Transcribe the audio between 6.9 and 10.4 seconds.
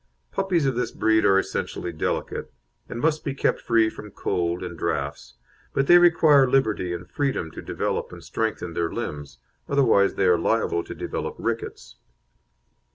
and freedom to develop and strengthen their limbs, otherwise they are